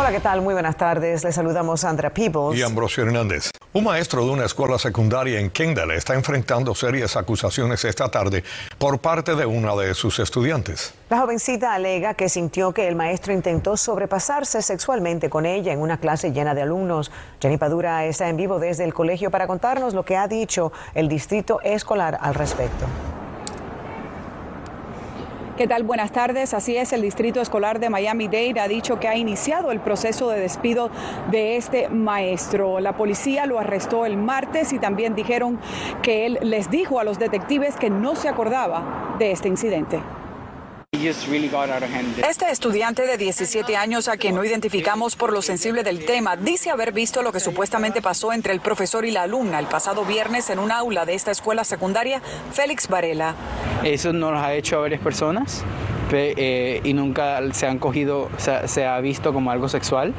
Hola, 0.00 0.12
¿qué 0.12 0.20
tal? 0.20 0.42
Muy 0.42 0.54
buenas 0.54 0.76
tardes. 0.76 1.24
Les 1.24 1.34
saludamos 1.34 1.82
a 1.82 1.90
Andrea 1.90 2.14
Peebles. 2.14 2.56
Y 2.56 2.62
Ambrosio 2.62 3.02
Hernández. 3.02 3.50
Un 3.72 3.82
maestro 3.82 4.24
de 4.24 4.30
una 4.30 4.44
escuela 4.44 4.78
secundaria 4.78 5.40
en 5.40 5.50
Kendall 5.50 5.90
está 5.90 6.14
enfrentando 6.14 6.72
serias 6.72 7.16
acusaciones 7.16 7.84
esta 7.84 8.08
tarde 8.08 8.44
por 8.78 9.00
parte 9.00 9.34
de 9.34 9.44
una 9.44 9.74
de 9.74 9.94
sus 9.94 10.20
estudiantes. 10.20 10.94
La 11.10 11.18
jovencita 11.18 11.74
alega 11.74 12.14
que 12.14 12.28
sintió 12.28 12.72
que 12.72 12.86
el 12.86 12.94
maestro 12.94 13.32
intentó 13.32 13.76
sobrepasarse 13.76 14.62
sexualmente 14.62 15.28
con 15.28 15.44
ella 15.46 15.72
en 15.72 15.80
una 15.80 15.98
clase 15.98 16.30
llena 16.30 16.54
de 16.54 16.62
alumnos. 16.62 17.10
Jenny 17.40 17.56
Padura 17.56 18.04
está 18.04 18.28
en 18.28 18.36
vivo 18.36 18.60
desde 18.60 18.84
el 18.84 18.94
colegio 18.94 19.32
para 19.32 19.48
contarnos 19.48 19.94
lo 19.94 20.04
que 20.04 20.16
ha 20.16 20.28
dicho 20.28 20.70
el 20.94 21.08
distrito 21.08 21.60
escolar 21.62 22.16
al 22.20 22.36
respecto. 22.36 22.86
¿Qué 25.58 25.66
tal? 25.66 25.82
Buenas 25.82 26.12
tardes. 26.12 26.54
Así 26.54 26.76
es, 26.76 26.92
el 26.92 27.02
Distrito 27.02 27.40
Escolar 27.40 27.80
de 27.80 27.90
Miami-Dade 27.90 28.60
ha 28.60 28.68
dicho 28.68 29.00
que 29.00 29.08
ha 29.08 29.16
iniciado 29.16 29.72
el 29.72 29.80
proceso 29.80 30.30
de 30.30 30.38
despido 30.38 30.88
de 31.32 31.56
este 31.56 31.88
maestro. 31.88 32.78
La 32.78 32.96
policía 32.96 33.44
lo 33.44 33.58
arrestó 33.58 34.06
el 34.06 34.16
martes 34.16 34.72
y 34.72 34.78
también 34.78 35.16
dijeron 35.16 35.58
que 36.00 36.26
él 36.26 36.38
les 36.42 36.70
dijo 36.70 37.00
a 37.00 37.04
los 37.04 37.18
detectives 37.18 37.74
que 37.74 37.90
no 37.90 38.14
se 38.14 38.28
acordaba 38.28 39.16
de 39.18 39.32
este 39.32 39.48
incidente. 39.48 39.98
Este 42.28 42.50
estudiante 42.50 43.06
de 43.06 43.16
17 43.16 43.76
años, 43.76 44.08
a 44.08 44.16
quien 44.16 44.34
no 44.34 44.44
identificamos 44.44 45.16
por 45.16 45.32
lo 45.32 45.42
sensible 45.42 45.82
del 45.82 46.04
tema, 46.04 46.36
dice 46.36 46.70
haber 46.70 46.92
visto 46.92 47.22
lo 47.22 47.32
que 47.32 47.40
supuestamente 47.40 48.02
pasó 48.02 48.32
entre 48.32 48.52
el 48.52 48.60
profesor 48.60 49.04
y 49.04 49.10
la 49.10 49.22
alumna 49.22 49.58
el 49.58 49.66
pasado 49.66 50.04
viernes 50.04 50.50
en 50.50 50.58
un 50.58 50.72
aula 50.72 51.06
de 51.06 51.14
esta 51.14 51.30
escuela 51.30 51.64
secundaria, 51.64 52.20
Félix 52.52 52.88
Varela. 52.88 53.34
Eso 53.84 54.12
nos 54.12 54.32
lo 54.32 54.38
ha 54.38 54.54
hecho 54.54 54.76
a 54.76 54.80
varias 54.80 55.00
personas 55.00 55.62
eh, 56.10 56.80
y 56.82 56.92
nunca 56.94 57.40
se 57.52 57.66
han 57.66 57.78
cogido, 57.78 58.28
se 58.38 58.86
ha 58.86 59.00
visto 59.00 59.32
como 59.32 59.50
algo 59.50 59.68
sexual. 59.68 60.14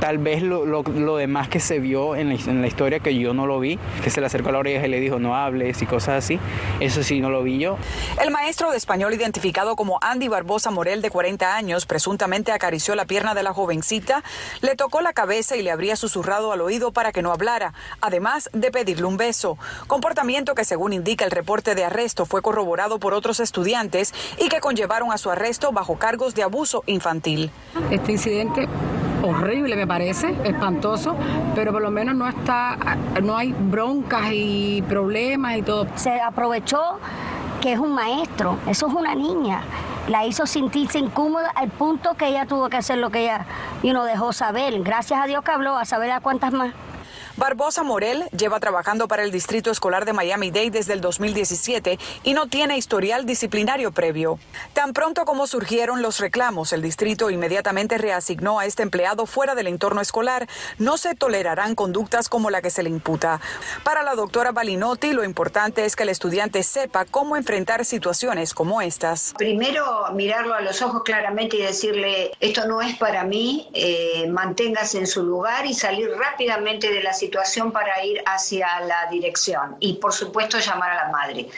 Tal 0.00 0.18
vez 0.18 0.42
lo, 0.42 0.64
lo, 0.64 1.16
demás 1.16 1.48
que 1.48 1.60
se 1.60 1.78
vio 1.78 2.16
en 2.16 2.28
la, 2.28 2.66
historia 2.66 3.00
que 3.00 3.16
yo 3.16 3.34
no 3.34 3.46
lo 3.46 3.60
vi, 3.60 3.78
que 4.02 4.10
se 4.10 4.20
le 4.20 4.26
acercó 4.26 4.48
a 4.48 4.52
la 4.52 4.58
oreja 4.58 4.86
y 4.86 4.90
le 4.90 5.00
dijo 5.00 5.18
no 5.18 5.36
hables 5.36 5.80
y 5.80 5.86
cosas 5.86 6.24
así, 6.24 6.40
eso 6.80 7.02
sí 7.02 7.20
no 7.20 7.30
lo 7.30 7.42
vi 7.42 7.58
yo. 7.58 7.76
El 8.20 8.30
maestro 8.30 8.70
de 8.70 8.76
español 8.76 9.14
identificado 9.14 9.76
como 9.76 9.98
Andy 10.00 10.28
Barbosa 10.28 10.70
Morel 10.70 11.02
de 11.02 11.10
40 11.10 11.54
años 11.54 11.86
presuntamente 11.86 12.52
acarició 12.52 12.94
la 12.94 13.04
pierna 13.04 13.34
de 13.34 13.42
la 13.42 13.52
jovencita, 13.52 14.24
le 14.60 14.74
tocó 14.74 15.02
la 15.02 15.12
cabeza 15.12 15.56
y 15.56 15.62
le 15.62 15.70
habría 15.70 15.94
susurrado 15.96 16.52
al 16.52 16.60
oído 16.60 16.92
para 16.92 17.12
que 17.12 17.22
no 17.22 17.32
hablara, 17.32 17.74
además 18.00 18.50
de 18.52 18.70
pedirle 18.70 19.06
un 19.06 19.16
beso. 19.16 19.56
Comportamiento 19.86 20.54
que 20.54 20.64
según 20.64 20.92
indica 20.92 21.24
el 21.24 21.30
reporte 21.30 21.74
de 21.74 21.84
arresto 21.84 22.26
fue 22.26 22.42
corroborado 22.42 22.98
por 22.98 23.14
otros 23.14 23.40
estudiantes 23.40 24.12
y 24.38 24.48
que 24.48 24.60
conllevaron 24.60 25.12
a 25.12 25.18
su 25.18 25.30
arresto 25.30 25.72
bajo 25.72 25.96
cargos 25.96 26.34
de 26.34 26.42
abuso 26.42 26.82
infantil. 26.86 27.50
Este 27.90 28.12
incidente 28.12 28.68
horrible 29.22 29.76
me 29.76 29.86
parece, 29.86 30.34
espantoso, 30.44 31.16
pero 31.54 31.72
por 31.72 31.82
lo 31.82 31.90
menos 31.90 32.14
no 32.14 32.28
está, 32.28 32.76
no 33.22 33.36
hay 33.36 33.52
broncas 33.52 34.30
y 34.32 34.82
problemas 34.88 35.56
y 35.56 35.62
todo. 35.62 35.86
Se 35.96 36.20
aprovechó 36.20 36.98
que 37.60 37.72
es 37.72 37.78
un 37.78 37.94
maestro, 37.94 38.58
eso 38.66 38.88
es 38.88 38.94
una 38.94 39.14
niña. 39.14 39.62
La 40.08 40.26
hizo 40.26 40.46
sentirse 40.46 40.98
incómoda 40.98 41.50
al 41.54 41.68
punto 41.68 42.14
que 42.14 42.26
ella 42.26 42.44
tuvo 42.46 42.68
que 42.68 42.76
hacer 42.76 42.98
lo 42.98 43.10
que 43.10 43.22
ella 43.22 43.46
y 43.82 43.92
no 43.92 44.04
dejó 44.04 44.32
saber. 44.32 44.82
Gracias 44.82 45.20
a 45.20 45.26
Dios 45.26 45.44
que 45.44 45.52
habló, 45.52 45.76
a 45.76 45.84
saber 45.84 46.10
a 46.10 46.20
cuántas 46.20 46.52
más. 46.52 46.72
Barbosa 47.42 47.82
Morel 47.82 48.28
lleva 48.30 48.60
trabajando 48.60 49.08
para 49.08 49.24
el 49.24 49.32
Distrito 49.32 49.72
Escolar 49.72 50.04
de 50.04 50.12
Miami-Dade 50.12 50.70
desde 50.70 50.92
el 50.92 51.00
2017 51.00 51.98
y 52.22 52.34
no 52.34 52.46
tiene 52.46 52.78
historial 52.78 53.26
disciplinario 53.26 53.90
previo. 53.90 54.38
Tan 54.74 54.92
pronto 54.92 55.24
como 55.24 55.48
surgieron 55.48 56.02
los 56.02 56.20
reclamos, 56.20 56.72
el 56.72 56.82
distrito 56.82 57.30
inmediatamente 57.30 57.98
reasignó 57.98 58.60
a 58.60 58.66
este 58.66 58.84
empleado 58.84 59.26
fuera 59.26 59.56
del 59.56 59.66
entorno 59.66 60.00
escolar. 60.00 60.46
No 60.78 60.96
se 60.98 61.16
tolerarán 61.16 61.74
conductas 61.74 62.28
como 62.28 62.48
la 62.48 62.62
que 62.62 62.70
se 62.70 62.84
le 62.84 62.90
imputa. 62.90 63.40
Para 63.82 64.04
la 64.04 64.14
doctora 64.14 64.52
Balinotti, 64.52 65.12
lo 65.12 65.24
importante 65.24 65.84
es 65.84 65.96
que 65.96 66.04
el 66.04 66.10
estudiante 66.10 66.62
sepa 66.62 67.06
cómo 67.06 67.36
enfrentar 67.36 67.84
situaciones 67.84 68.54
como 68.54 68.80
estas. 68.80 69.34
Primero, 69.36 69.84
mirarlo 70.14 70.54
a 70.54 70.60
los 70.60 70.80
ojos 70.80 71.02
claramente 71.02 71.56
y 71.56 71.62
decirle, 71.62 72.30
esto 72.38 72.68
no 72.68 72.80
es 72.80 72.96
para 72.98 73.24
mí, 73.24 73.68
eh, 73.74 74.28
manténgase 74.28 74.98
en 74.98 75.08
su 75.08 75.24
lugar 75.24 75.66
y 75.66 75.74
salir 75.74 76.08
rápidamente 76.08 76.92
de 76.92 77.02
la 77.02 77.12
situación 77.12 77.31
para 77.72 78.04
ir 78.04 78.22
hacia 78.26 78.80
la 78.80 79.08
dirección 79.10 79.76
y 79.80 79.94
por 79.94 80.12
supuesto 80.12 80.58
llamar 80.58 80.92
a 80.92 81.06
la 81.06 81.08
madre. 81.10 81.48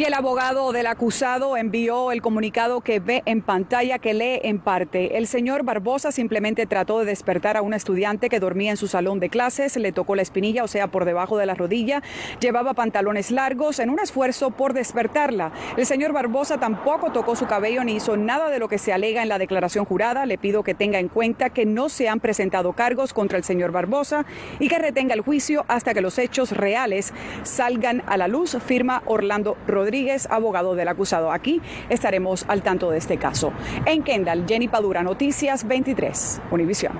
Y 0.00 0.04
el 0.04 0.14
abogado 0.14 0.72
del 0.72 0.86
acusado 0.86 1.58
envió 1.58 2.10
el 2.10 2.22
comunicado 2.22 2.80
que 2.80 3.00
ve 3.00 3.22
en 3.26 3.42
pantalla, 3.42 3.98
que 3.98 4.14
lee 4.14 4.40
en 4.44 4.58
parte. 4.58 5.18
El 5.18 5.26
señor 5.26 5.62
Barbosa 5.62 6.10
simplemente 6.10 6.64
trató 6.64 7.00
de 7.00 7.04
despertar 7.04 7.58
a 7.58 7.60
una 7.60 7.76
estudiante 7.76 8.30
que 8.30 8.40
dormía 8.40 8.70
en 8.70 8.78
su 8.78 8.88
salón 8.88 9.20
de 9.20 9.28
clases, 9.28 9.76
le 9.76 9.92
tocó 9.92 10.16
la 10.16 10.22
espinilla, 10.22 10.64
o 10.64 10.68
sea, 10.68 10.86
por 10.86 11.04
debajo 11.04 11.36
de 11.36 11.44
la 11.44 11.54
rodilla, 11.54 12.02
llevaba 12.40 12.72
pantalones 12.72 13.30
largos 13.30 13.78
en 13.78 13.90
un 13.90 13.98
esfuerzo 13.98 14.52
por 14.52 14.72
despertarla. 14.72 15.52
El 15.76 15.84
señor 15.84 16.14
Barbosa 16.14 16.56
tampoco 16.56 17.12
tocó 17.12 17.36
su 17.36 17.46
cabello 17.46 17.84
ni 17.84 17.96
hizo 17.96 18.16
nada 18.16 18.48
de 18.48 18.58
lo 18.58 18.70
que 18.70 18.78
se 18.78 18.94
alega 18.94 19.20
en 19.20 19.28
la 19.28 19.36
declaración 19.36 19.84
jurada. 19.84 20.24
Le 20.24 20.38
pido 20.38 20.62
que 20.62 20.72
tenga 20.72 20.98
en 20.98 21.08
cuenta 21.08 21.50
que 21.50 21.66
no 21.66 21.90
se 21.90 22.08
han 22.08 22.20
presentado 22.20 22.72
cargos 22.72 23.12
contra 23.12 23.36
el 23.36 23.44
señor 23.44 23.70
Barbosa 23.70 24.24
y 24.60 24.68
que 24.68 24.78
retenga 24.78 25.12
el 25.12 25.20
juicio 25.20 25.66
hasta 25.68 25.92
que 25.92 26.00
los 26.00 26.18
hechos 26.18 26.52
reales 26.52 27.12
salgan 27.42 28.02
a 28.06 28.16
la 28.16 28.28
luz, 28.28 28.56
firma 28.64 29.02
Orlando 29.04 29.58
Rodríguez. 29.66 29.89
Rodríguez, 29.90 30.28
abogado 30.30 30.76
del 30.76 30.86
acusado. 30.86 31.32
Aquí 31.32 31.60
estaremos 31.88 32.44
al 32.46 32.62
tanto 32.62 32.92
de 32.92 32.98
este 32.98 33.16
caso. 33.16 33.52
En 33.86 34.04
Kendall, 34.04 34.44
Jenny 34.46 34.68
Padura, 34.68 35.02
Noticias 35.02 35.66
23, 35.66 36.40
Univisión. 36.52 36.92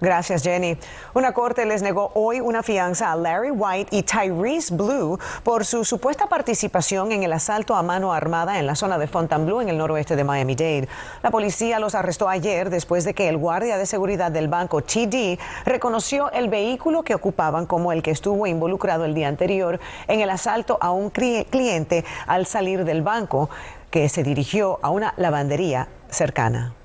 Gracias, 0.00 0.44
Jenny. 0.44 0.78
Una 1.14 1.32
corte 1.32 1.66
les 1.66 1.82
negó 1.82 2.12
hoy 2.14 2.40
una 2.40 2.62
fianza 2.62 3.10
a 3.10 3.16
Larry 3.16 3.50
White 3.50 3.96
y 3.96 4.04
Tyrese 4.04 4.72
Blue 4.72 5.18
por 5.42 5.64
su 5.64 5.84
supuesta 5.84 6.28
participación 6.28 7.10
en 7.10 7.24
el 7.24 7.32
asalto 7.32 7.74
a 7.74 7.82
mano 7.82 8.12
armada 8.12 8.60
en 8.60 8.66
la 8.66 8.76
zona 8.76 8.96
de 8.96 9.08
Fontainebleau 9.08 9.60
en 9.60 9.68
el 9.68 9.76
noroeste 9.76 10.14
de 10.14 10.22
Miami-Dade. 10.22 10.88
La 11.24 11.32
policía 11.32 11.80
los 11.80 11.96
arrestó 11.96 12.28
ayer 12.28 12.70
después 12.70 13.04
de 13.04 13.12
que 13.12 13.28
el 13.28 13.38
guardia 13.38 13.76
de 13.76 13.86
seguridad 13.86 14.30
del 14.30 14.46
banco 14.46 14.82
TD 14.82 15.36
reconoció 15.64 16.30
el 16.30 16.48
vehículo 16.48 17.02
que 17.02 17.16
ocupaban 17.16 17.66
como 17.66 17.90
el 17.90 18.00
que 18.00 18.12
estuvo 18.12 18.46
involucrado 18.46 19.04
el 19.04 19.14
día 19.14 19.26
anterior 19.26 19.80
en 20.06 20.20
el 20.20 20.30
asalto 20.30 20.78
a 20.80 20.92
un 20.92 21.10
cliente 21.10 22.04
al 22.28 22.46
salir 22.46 22.84
del 22.84 23.02
banco 23.02 23.50
que 23.90 24.08
se 24.08 24.22
dirigió 24.22 24.78
a 24.80 24.90
una 24.90 25.14
lavandería 25.16 25.88
cercana. 26.08 26.77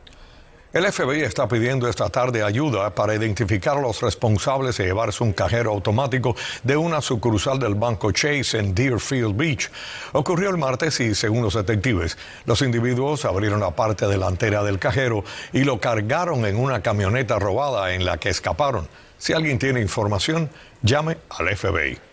El 0.73 0.91
FBI 0.91 1.22
está 1.22 1.47
pidiendo 1.47 1.88
esta 1.88 2.09
tarde 2.09 2.41
ayuda 2.41 2.89
para 2.95 3.13
identificar 3.13 3.78
a 3.78 3.81
los 3.81 4.01
responsables 4.01 4.75
de 4.78 4.85
llevarse 4.85 5.23
un 5.23 5.31
cajero 5.31 5.69
automático 5.69 6.35
de 6.63 6.75
una 6.75 7.00
sucursal 7.00 7.59
del 7.59 7.75
banco 7.75 8.11
Chase 8.11 8.57
en 8.57 8.73
Deerfield 8.73 9.38
Beach. 9.38 9.69
Ocurrió 10.13 10.50
el 10.50 10.57
martes 10.57 11.00
y, 11.00 11.13
según 11.13 11.44
los 11.44 11.53
detectives, 11.53 12.17
los 12.45 12.63
individuos 12.63 13.23
abrieron 13.23 13.59
la 13.59 13.75
parte 13.75 14.07
delantera 14.07 14.63
del 14.63 14.79
cajero 14.79 15.23
y 15.51 15.63
lo 15.63 15.79
cargaron 15.79 16.44
en 16.47 16.57
una 16.57 16.81
camioneta 16.81 17.38
robada 17.38 17.94
en 17.94 18.03
la 18.03 18.17
que 18.17 18.29
escaparon. 18.29 18.88
Si 19.19 19.31
alguien 19.31 19.59
tiene 19.59 19.79
información, 19.79 20.50
llame 20.81 21.17
al 21.29 21.55
FBI. 21.55 22.12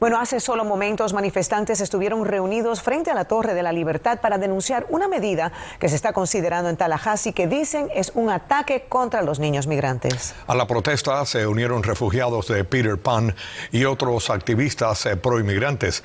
Bueno, 0.00 0.18
hace 0.18 0.40
solo 0.40 0.64
momentos 0.64 1.12
manifestantes 1.12 1.80
estuvieron 1.80 2.24
reunidos 2.24 2.82
frente 2.82 3.10
a 3.10 3.14
la 3.14 3.24
Torre 3.24 3.54
de 3.54 3.62
la 3.62 3.72
Libertad 3.72 4.20
para 4.20 4.38
denunciar 4.38 4.86
una 4.88 5.08
medida 5.08 5.52
que 5.78 5.88
se 5.88 5.96
está 5.96 6.12
considerando 6.12 6.68
en 6.68 6.76
Tallahassee 6.76 7.32
que 7.32 7.46
dicen 7.46 7.88
es 7.94 8.12
un 8.14 8.30
ataque 8.30 8.86
contra 8.88 9.22
los 9.22 9.38
niños 9.38 9.66
migrantes. 9.66 10.34
A 10.46 10.54
la 10.54 10.66
protesta 10.66 11.24
se 11.26 11.46
unieron 11.46 11.82
refugiados 11.82 12.48
de 12.48 12.64
Peter 12.64 12.98
Pan 12.98 13.34
y 13.70 13.84
otros 13.84 14.30
activistas 14.30 15.06
eh, 15.06 15.16
pro-inmigrantes. 15.16 16.02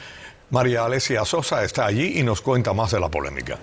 María 0.52 0.86
Alesia 0.86 1.26
Sosa 1.26 1.64
está 1.64 1.86
allí 1.86 2.20
y 2.20 2.24
nos 2.24 2.42
cuenta 2.42 2.74
más 2.74 2.92
de 2.92 3.00
la 3.00 3.10
polémica. 3.10 3.58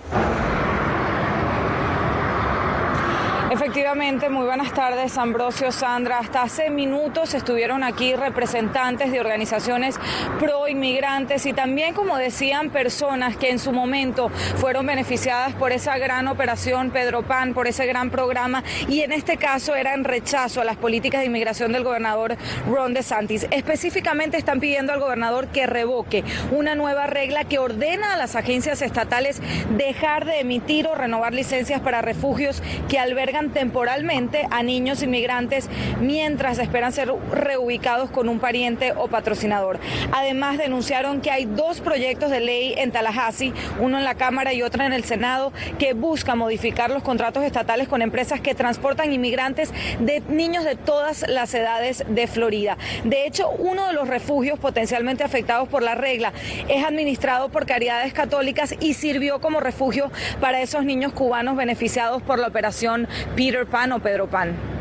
Efectivamente, 3.59 4.29
muy 4.29 4.45
buenas 4.45 4.71
tardes, 4.71 5.17
Ambrosio, 5.17 5.71
Sandra. 5.71 6.19
Hasta 6.19 6.43
hace 6.43 6.69
minutos 6.69 7.33
estuvieron 7.33 7.83
aquí 7.83 8.13
representantes 8.15 9.11
de 9.11 9.19
organizaciones 9.19 9.95
pro 10.39 10.67
inmigrantes 10.67 11.43
y 11.47 11.53
también, 11.53 11.95
como 11.95 12.17
decían, 12.17 12.69
personas 12.69 13.35
que 13.35 13.49
en 13.49 13.57
su 13.57 13.71
momento 13.71 14.29
fueron 14.57 14.85
beneficiadas 14.85 15.55
por 15.55 15.71
esa 15.71 15.97
gran 15.97 16.27
operación 16.27 16.91
Pedro 16.91 17.23
Pan, 17.23 17.55
por 17.55 17.65
ese 17.65 17.87
gran 17.87 18.11
programa 18.11 18.63
y 18.87 19.01
en 19.01 19.11
este 19.11 19.37
caso 19.37 19.73
era 19.73 19.95
en 19.95 20.03
rechazo 20.03 20.61
a 20.61 20.63
las 20.63 20.77
políticas 20.77 21.21
de 21.21 21.25
inmigración 21.25 21.71
del 21.71 21.83
gobernador 21.83 22.37
Ron 22.69 22.93
DeSantis. 22.93 23.47
Específicamente 23.49 24.37
están 24.37 24.59
pidiendo 24.59 24.93
al 24.93 24.99
gobernador 24.99 25.47
que 25.47 25.65
revoque 25.65 26.23
una 26.51 26.75
nueva 26.75 27.07
regla 27.07 27.43
que 27.45 27.57
ordena 27.57 28.13
a 28.13 28.17
las 28.17 28.35
agencias 28.35 28.83
estatales 28.83 29.41
dejar 29.75 30.25
de 30.25 30.41
emitir 30.41 30.85
o 30.85 30.93
renovar 30.93 31.33
licencias 31.33 31.81
para 31.81 32.03
refugios 32.03 32.61
que 32.87 32.99
albergan 32.99 33.46
temporalmente 33.49 34.47
a 34.51 34.63
niños 34.63 35.03
inmigrantes 35.03 35.69
mientras 36.01 36.59
esperan 36.59 36.91
ser 36.91 37.11
reubicados 37.31 38.09
con 38.09 38.29
un 38.29 38.39
pariente 38.39 38.93
o 38.97 39.07
patrocinador. 39.07 39.79
Además, 40.11 40.57
denunciaron 40.57 41.21
que 41.21 41.31
hay 41.31 41.45
dos 41.45 41.81
proyectos 41.81 42.29
de 42.31 42.39
ley 42.39 42.73
en 42.77 42.91
Tallahassee, 42.91 43.53
uno 43.79 43.97
en 43.97 44.03
la 44.03 44.15
Cámara 44.15 44.53
y 44.53 44.61
otro 44.61 44.83
en 44.83 44.93
el 44.93 45.03
Senado, 45.03 45.51
que 45.79 45.93
busca 45.93 46.35
modificar 46.35 46.89
los 46.89 47.03
contratos 47.03 47.43
estatales 47.43 47.87
con 47.87 48.01
empresas 48.01 48.41
que 48.41 48.55
transportan 48.55 49.13
inmigrantes 49.13 49.71
de 49.99 50.21
niños 50.29 50.63
de 50.63 50.75
todas 50.75 51.25
las 51.27 51.53
edades 51.53 52.03
de 52.07 52.27
Florida. 52.27 52.77
De 53.03 53.25
hecho, 53.25 53.49
uno 53.49 53.87
de 53.87 53.93
los 53.93 54.07
refugios 54.07 54.59
potencialmente 54.59 55.23
afectados 55.23 55.67
por 55.67 55.83
la 55.83 55.95
regla 55.95 56.33
es 56.67 56.83
administrado 56.83 57.49
por 57.49 57.65
caridades 57.65 58.13
católicas 58.13 58.75
y 58.79 58.93
sirvió 58.93 59.39
como 59.39 59.59
refugio 59.59 60.11
para 60.39 60.61
esos 60.61 60.83
niños 60.83 61.13
cubanos 61.13 61.55
beneficiados 61.55 62.21
por 62.21 62.39
la 62.39 62.47
operación 62.47 63.07
Peter 63.37 63.67
Pan 63.67 63.91
o 63.91 63.99
Pedro 63.99 64.25
Pan 64.25 64.77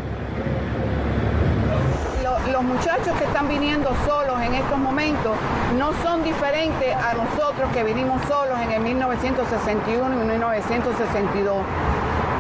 los 2.50 2.62
muchachos 2.62 3.14
que 3.19 3.25
están 3.25 3.49
viniendo 3.49 3.91
solos 4.06 4.41
en 4.41 4.55
estos 4.55 4.79
momentos 4.79 5.37
no 5.76 5.93
son 6.03 6.23
diferentes 6.23 6.94
a 6.94 7.12
nosotros 7.12 7.70
que 7.75 7.82
vinimos 7.82 8.23
solos 8.23 8.58
en 8.61 8.73
el 8.73 8.81
1961 8.81 10.14
y 10.14 10.25
1962. 10.25 11.56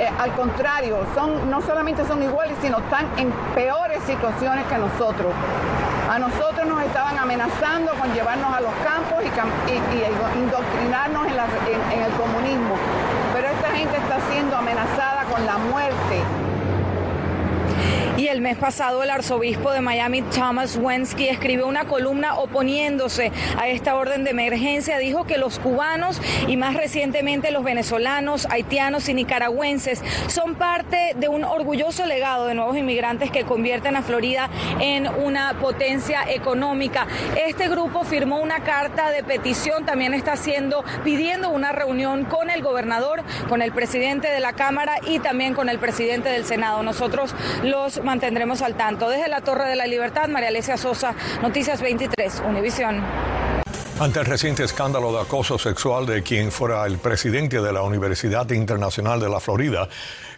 Eh, 0.00 0.08
al 0.18 0.32
contrario, 0.32 1.04
son, 1.14 1.50
no 1.50 1.60
solamente 1.60 2.06
son 2.06 2.22
iguales, 2.22 2.56
sino 2.62 2.78
están 2.78 3.06
en 3.18 3.30
peores 3.54 4.02
situaciones 4.04 4.64
que 4.66 4.78
nosotros. 4.78 5.32
A 6.08 6.18
nosotros 6.18 6.66
nos 6.66 6.82
estaban 6.82 7.18
amenazando 7.18 7.92
con 7.94 8.14
llevarnos 8.14 8.54
a 8.54 8.60
los 8.60 8.72
campos 8.84 9.22
y, 9.22 10.38
indoctrinarnos 10.38 11.26
en 11.26 12.02
el 12.02 12.12
comunismo, 12.12 12.76
pero 13.34 13.48
esta 13.48 13.70
gente 13.70 13.96
está 13.96 14.18
siendo 14.30 14.56
amenazada 14.56 15.15
con 15.36 15.44
la 15.44 15.58
muerte. 15.58 16.45
El 18.28 18.40
mes 18.40 18.56
pasado 18.56 19.04
el 19.04 19.10
arzobispo 19.10 19.70
de 19.70 19.80
Miami, 19.80 20.20
Thomas 20.20 20.76
Wensky, 20.76 21.28
escribió 21.28 21.68
una 21.68 21.84
columna 21.84 22.34
oponiéndose 22.34 23.30
a 23.56 23.68
esta 23.68 23.94
orden 23.94 24.24
de 24.24 24.30
emergencia. 24.30 24.98
Dijo 24.98 25.24
que 25.24 25.38
los 25.38 25.60
cubanos 25.60 26.20
y 26.48 26.56
más 26.56 26.74
recientemente 26.74 27.52
los 27.52 27.62
venezolanos, 27.62 28.48
haitianos 28.50 29.08
y 29.08 29.14
nicaragüenses 29.14 30.02
son 30.26 30.56
parte 30.56 31.14
de 31.14 31.28
un 31.28 31.44
orgulloso 31.44 32.04
legado 32.04 32.46
de 32.46 32.54
nuevos 32.54 32.76
inmigrantes 32.76 33.30
que 33.30 33.44
convierten 33.44 33.94
a 33.94 34.02
Florida 34.02 34.50
en 34.80 35.06
una 35.06 35.54
potencia 35.60 36.24
económica. 36.28 37.06
Este 37.46 37.68
grupo 37.68 38.02
firmó 38.02 38.40
una 38.40 38.60
carta 38.60 39.10
de 39.10 39.22
petición, 39.22 39.86
también 39.86 40.14
está 40.14 40.32
haciendo, 40.32 40.84
pidiendo 41.04 41.50
una 41.50 41.70
reunión 41.70 42.24
con 42.24 42.50
el 42.50 42.62
gobernador, 42.62 43.22
con 43.48 43.62
el 43.62 43.70
presidente 43.70 44.28
de 44.28 44.40
la 44.40 44.52
Cámara 44.52 44.96
y 45.06 45.20
también 45.20 45.54
con 45.54 45.68
el 45.68 45.78
presidente 45.78 46.28
del 46.28 46.44
Senado. 46.44 46.82
Nosotros 46.82 47.34
los 47.62 48.02
mantendremos 48.16 48.62
al 48.62 48.74
tanto. 48.76 49.10
Desde 49.10 49.28
la 49.28 49.42
Torre 49.42 49.68
de 49.68 49.76
la 49.76 49.86
Libertad, 49.86 50.26
María 50.28 50.48
Alesia 50.48 50.78
Sosa, 50.78 51.14
Noticias 51.42 51.82
23, 51.82 52.44
Univisión. 52.48 53.04
Ante 54.00 54.20
el 54.20 54.24
reciente 54.24 54.64
escándalo 54.64 55.12
de 55.12 55.20
acoso 55.20 55.58
sexual 55.58 56.06
de 56.06 56.22
quien 56.22 56.50
fuera 56.50 56.86
el 56.86 56.96
presidente 56.96 57.60
de 57.60 57.72
la 57.74 57.82
Universidad 57.82 58.48
Internacional 58.52 59.20
de 59.20 59.28
la 59.28 59.38
Florida, 59.38 59.86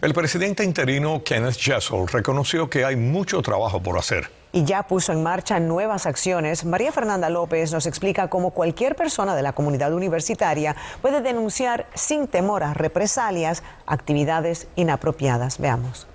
el 0.01 0.13
presidente 0.13 0.65
interino 0.65 1.23
Kenneth 1.23 1.57
Jessel 1.57 2.09
reconoció 2.09 2.69
que 2.69 2.85
hay 2.85 2.97
mucho 2.97 3.43
trabajo 3.43 3.81
por 3.81 3.97
hacer. 3.97 4.29
Y 4.51 4.65
ya 4.65 4.83
puso 4.83 5.13
en 5.13 5.23
marcha 5.23 5.61
nuevas 5.61 6.07
acciones. 6.07 6.65
María 6.65 6.91
Fernanda 6.91 7.31
López 7.31 7.73
nos 7.73 7.87
explica 7.87 8.29
cómo 8.29 8.51
cualquier 8.51 8.97
persona 8.97 9.37
de 9.37 9.43
la 9.43 9.53
comunidad 9.53 9.93
universitaria 9.93 10.75
puede 11.01 11.21
denunciar 11.21 11.87
sin 11.95 12.27
temor 12.27 12.65
a 12.65 12.75
represalias 12.75 13.63
actividades 13.87 14.67
inapropiadas. 14.75 15.59
Veamos. 15.59 16.09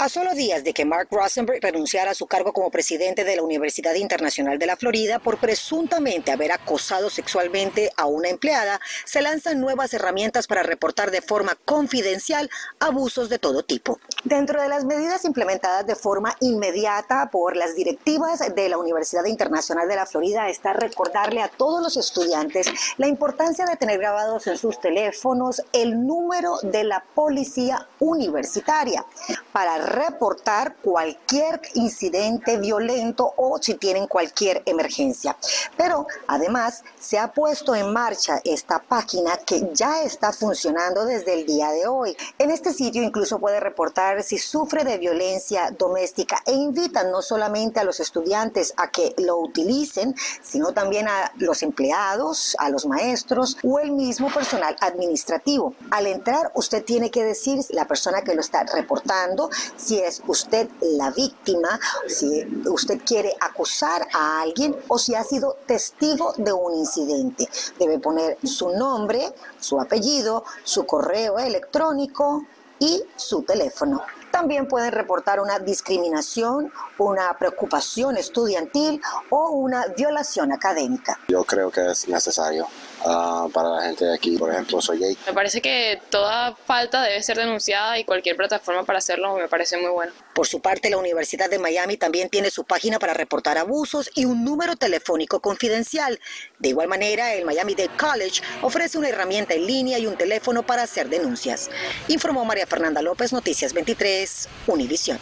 A 0.00 0.08
solo 0.08 0.32
días 0.32 0.62
de 0.62 0.72
que 0.72 0.84
Mark 0.84 1.08
Rosenberg 1.10 1.58
renunciara 1.60 2.12
a 2.12 2.14
su 2.14 2.28
cargo 2.28 2.52
como 2.52 2.70
presidente 2.70 3.24
de 3.24 3.34
la 3.34 3.42
Universidad 3.42 3.94
Internacional 3.94 4.56
de 4.56 4.66
la 4.66 4.76
Florida 4.76 5.18
por 5.18 5.38
presuntamente 5.38 6.30
haber 6.30 6.52
acosado 6.52 7.10
sexualmente 7.10 7.90
a 7.96 8.06
una 8.06 8.28
empleada, 8.28 8.80
se 9.04 9.22
lanzan 9.22 9.60
nuevas 9.60 9.92
herramientas 9.94 10.46
para 10.46 10.62
reportar 10.62 11.10
de 11.10 11.20
forma 11.20 11.58
confidencial 11.64 12.48
abusos 12.78 13.28
de 13.28 13.40
todo 13.40 13.64
tipo. 13.64 13.98
Dentro 14.22 14.62
de 14.62 14.68
las 14.68 14.84
medidas 14.84 15.24
implementadas 15.24 15.84
de 15.84 15.96
forma 15.96 16.36
inmediata 16.38 17.28
por 17.32 17.56
las 17.56 17.74
directivas 17.74 18.54
de 18.54 18.68
la 18.68 18.78
Universidad 18.78 19.24
Internacional 19.24 19.88
de 19.88 19.96
la 19.96 20.06
Florida 20.06 20.48
está 20.48 20.74
recordarle 20.74 21.42
a 21.42 21.48
todos 21.48 21.82
los 21.82 21.96
estudiantes 21.96 22.68
la 22.98 23.08
importancia 23.08 23.66
de 23.66 23.74
tener 23.74 23.98
grabados 23.98 24.46
en 24.46 24.58
sus 24.58 24.80
teléfonos 24.80 25.60
el 25.72 26.06
número 26.06 26.60
de 26.62 26.84
la 26.84 27.04
policía 27.16 27.88
universitaria 27.98 29.04
para 29.52 29.87
reportar 29.88 30.76
cualquier 30.82 31.60
incidente 31.74 32.58
violento 32.58 33.32
o 33.36 33.58
si 33.60 33.74
tienen 33.74 34.06
cualquier 34.06 34.62
emergencia. 34.66 35.36
Pero 35.76 36.06
además 36.26 36.82
se 36.98 37.18
ha 37.18 37.32
puesto 37.32 37.74
en 37.74 37.92
marcha 37.92 38.40
esta 38.44 38.78
página 38.80 39.36
que 39.38 39.70
ya 39.72 40.02
está 40.02 40.32
funcionando 40.32 41.04
desde 41.04 41.34
el 41.34 41.46
día 41.46 41.70
de 41.70 41.86
hoy. 41.86 42.16
En 42.38 42.50
este 42.50 42.72
sitio 42.72 43.02
incluso 43.02 43.38
puede 43.38 43.60
reportar 43.60 44.22
si 44.22 44.38
sufre 44.38 44.84
de 44.84 44.98
violencia 44.98 45.70
doméstica 45.76 46.38
e 46.46 46.52
invitan 46.52 47.10
no 47.10 47.22
solamente 47.22 47.80
a 47.80 47.84
los 47.84 48.00
estudiantes 48.00 48.74
a 48.76 48.90
que 48.90 49.14
lo 49.18 49.38
utilicen, 49.38 50.14
sino 50.42 50.72
también 50.72 51.08
a 51.08 51.32
los 51.36 51.62
empleados, 51.62 52.56
a 52.58 52.68
los 52.70 52.86
maestros 52.86 53.56
o 53.62 53.78
el 53.78 53.92
mismo 53.92 54.32
personal 54.32 54.76
administrativo. 54.80 55.74
Al 55.90 56.06
entrar 56.06 56.50
usted 56.54 56.84
tiene 56.84 57.10
que 57.10 57.24
decir 57.24 57.60
la 57.70 57.86
persona 57.86 58.22
que 58.22 58.34
lo 58.34 58.40
está 58.40 58.64
reportando, 58.64 59.50
si 59.78 59.98
es 59.98 60.22
usted 60.26 60.68
la 60.80 61.10
víctima, 61.10 61.80
si 62.06 62.44
usted 62.66 63.00
quiere 63.06 63.34
acusar 63.40 64.06
a 64.12 64.42
alguien 64.42 64.76
o 64.88 64.98
si 64.98 65.14
ha 65.14 65.24
sido 65.24 65.56
testigo 65.66 66.34
de 66.36 66.52
un 66.52 66.74
incidente. 66.74 67.48
Debe 67.78 67.98
poner 67.98 68.36
su 68.44 68.70
nombre, 68.70 69.32
su 69.58 69.80
apellido, 69.80 70.44
su 70.64 70.84
correo 70.84 71.38
electrónico 71.38 72.44
y 72.78 73.02
su 73.16 73.42
teléfono. 73.42 74.02
También 74.30 74.68
pueden 74.68 74.92
reportar 74.92 75.40
una 75.40 75.58
discriminación, 75.58 76.70
una 76.98 77.36
preocupación 77.38 78.16
estudiantil 78.16 79.00
o 79.30 79.50
una 79.50 79.86
violación 79.86 80.52
académica. 80.52 81.18
Yo 81.28 81.44
creo 81.44 81.70
que 81.70 81.90
es 81.90 82.06
necesario 82.08 82.66
Ah, 83.04 83.46
para 83.52 83.70
la 83.70 83.82
gente 83.82 84.04
de 84.04 84.14
aquí. 84.14 84.36
Por 84.36 84.50
ejemplo, 84.50 84.80
soy 84.80 84.98
gay. 84.98 85.16
Me 85.26 85.32
parece 85.32 85.60
que 85.60 86.00
toda 86.10 86.56
falta 86.66 87.02
debe 87.02 87.22
ser 87.22 87.36
denunciada 87.36 87.98
y 87.98 88.04
cualquier 88.04 88.36
plataforma 88.36 88.84
para 88.84 88.98
hacerlo 88.98 89.36
me 89.36 89.48
parece 89.48 89.76
muy 89.76 89.90
bueno. 89.90 90.12
Por 90.34 90.46
su 90.46 90.60
parte, 90.60 90.90
la 90.90 90.98
Universidad 90.98 91.50
de 91.50 91.58
Miami 91.58 91.96
también 91.96 92.28
tiene 92.28 92.50
su 92.50 92.64
página 92.64 92.98
para 92.98 93.14
reportar 93.14 93.58
abusos 93.58 94.10
y 94.14 94.24
un 94.24 94.44
número 94.44 94.76
telefónico 94.76 95.40
confidencial. 95.40 96.20
De 96.58 96.70
igual 96.70 96.88
manera, 96.88 97.34
el 97.34 97.44
Miami 97.44 97.74
Dade 97.74 97.90
College 97.96 98.42
ofrece 98.62 98.98
una 98.98 99.08
herramienta 99.08 99.54
en 99.54 99.66
línea 99.66 99.98
y 99.98 100.06
un 100.06 100.16
teléfono 100.16 100.62
para 100.62 100.82
hacer 100.82 101.08
denuncias. 101.08 101.70
Informó 102.08 102.44
María 102.44 102.66
Fernanda 102.66 103.02
López, 103.02 103.32
Noticias 103.32 103.72
23, 103.72 104.48
Univisión. 104.66 105.18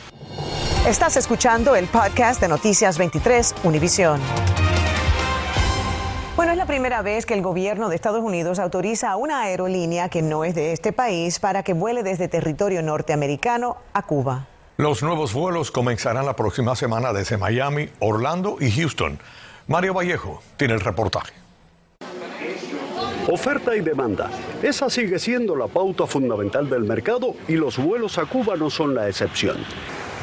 Estás 0.87 1.17
escuchando 1.17 1.75
el 1.75 1.87
podcast 1.89 2.41
de 2.41 2.49
Noticias 2.49 2.97
23, 2.97 3.55
Univisión. 3.65 4.21
Bueno, 6.47 6.63
es 6.63 6.65
la 6.65 6.73
primera 6.73 7.03
vez 7.03 7.27
que 7.27 7.35
el 7.35 7.43
gobierno 7.43 7.89
de 7.89 7.97
Estados 7.97 8.23
Unidos 8.23 8.61
autoriza 8.61 9.11
a 9.11 9.17
una 9.17 9.41
aerolínea 9.41 10.09
que 10.09 10.23
no 10.23 10.45
es 10.45 10.55
de 10.55 10.71
este 10.71 10.93
país 10.93 11.41
para 11.41 11.65
que 11.65 11.73
vuele 11.73 12.05
desde 12.05 12.29
territorio 12.29 12.83
norteamericano 12.83 13.79
a 13.93 14.03
Cuba. 14.03 14.47
Los 14.77 15.03
nuevos 15.03 15.35
vuelos 15.35 15.73
comenzarán 15.73 16.25
la 16.25 16.37
próxima 16.37 16.77
semana 16.77 17.13
desde 17.13 17.37
Miami, 17.37 17.89
Orlando 17.99 18.59
y 18.61 18.71
Houston. 18.71 19.19
Mario 19.67 19.93
Vallejo 19.93 20.41
tiene 20.57 20.75
el 20.75 20.81
reportaje. 20.83 21.33
Oferta 23.27 23.75
y 23.75 23.81
demanda. 23.81 24.31
Esa 24.63 24.89
sigue 24.89 25.19
siendo 25.19 25.57
la 25.57 25.67
pauta 25.67 26.07
fundamental 26.07 26.71
del 26.71 26.85
mercado 26.85 27.35
y 27.49 27.57
los 27.57 27.77
vuelos 27.77 28.19
a 28.19 28.25
Cuba 28.27 28.55
no 28.55 28.71
son 28.71 28.95
la 28.95 29.09
excepción. 29.09 29.57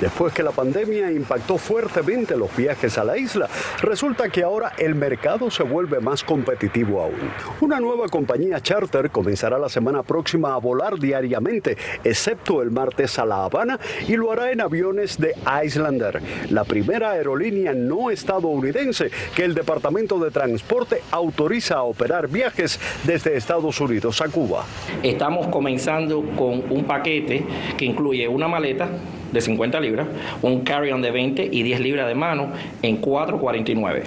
Después 0.04 0.34
que 0.34 0.44
la 0.44 0.52
pandemia 0.52 1.14
impactó 1.14 1.58
fuertemente 1.58 2.36
los 2.36 2.54
viajes 2.58 2.98
a 2.98 3.06
la 3.06 3.18
isla, 3.18 3.48
resulta 3.82 4.28
que 4.28 4.44
ahora 4.44 4.74
el 4.78 4.96
mercado 4.96 5.50
se 5.50 5.64
vuelve 5.64 6.02
más 6.02 6.26
competitivo 6.26 7.04
aún. 7.04 7.32
Una 7.62 7.80
nueva 7.80 8.10
compañía 8.10 8.60
charter 8.60 9.12
comenzará 9.12 9.58
la 9.58 9.70
semana 9.70 10.04
próxima 10.04 10.56
a 10.56 10.58
volar 10.58 11.00
diariamente, 11.00 11.78
excepto 12.04 12.62
el 12.62 12.70
martes 12.70 13.18
a 13.18 13.26
La 13.26 13.46
Habana, 13.46 13.80
y 14.06 14.18
lo 14.18 14.30
hará 14.34 14.52
en 14.52 14.60
aviones 14.60 15.18
de 15.18 15.36
Islander, 15.64 16.22
la 16.50 16.66
primera 16.66 17.12
aerolínea 17.12 17.72
no 17.74 18.12
estadounidense 18.12 19.10
que 19.34 19.46
el 19.46 19.54
Departamento 19.54 20.20
de 20.20 20.32
Transporte 20.32 21.02
autoriza 21.12 21.76
a 21.76 21.84
operar 21.84 22.28
viajes 22.28 22.78
desde 23.06 23.38
Estados 23.38 23.80
Unidos 23.80 24.20
a 24.20 24.28
Cuba. 24.28 24.66
Estamos 25.02 25.48
comenzando 25.48 26.26
con 26.36 26.62
un 26.70 26.84
paquete 26.84 27.46
que 27.78 27.86
incluye 27.86 28.28
una 28.28 28.50
maleta 28.50 28.90
de 29.34 29.42
50 29.42 29.80
libras, 29.82 30.08
un 30.42 30.62
carry-on 30.62 31.02
de 31.02 31.12
20 31.12 31.50
y 31.52 31.64
10 31.64 31.80
libras 31.82 32.08
de 32.08 32.16
mano 32.16 32.52
en 32.82 33.02
4.49. 33.02 34.04